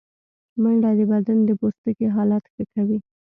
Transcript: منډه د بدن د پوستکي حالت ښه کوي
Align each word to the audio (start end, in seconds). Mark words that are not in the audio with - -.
منډه 0.61 0.91
د 0.97 1.01
بدن 1.11 1.37
د 1.45 1.49
پوستکي 1.59 2.07
حالت 2.15 2.43
ښه 2.53 2.63
کوي 2.73 2.97